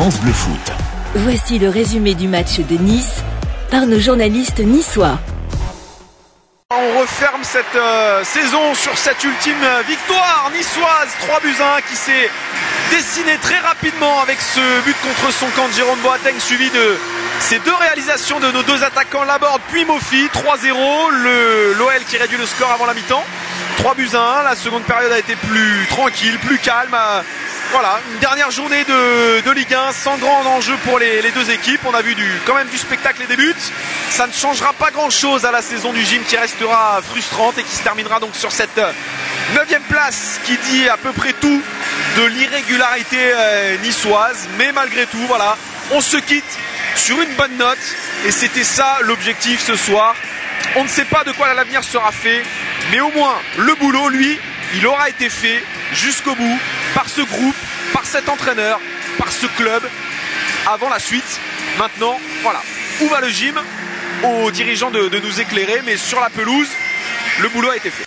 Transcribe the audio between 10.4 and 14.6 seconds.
niçoise 3 buts 1 qui s'est dessinée très rapidement avec